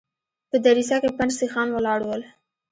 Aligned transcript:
په 0.49 0.57
دريڅه 0.65 0.97
کې 1.03 1.09
پنډ 1.17 1.31
سيخان 1.39 1.67
ولاړ 1.71 1.99
ول. 2.05 2.21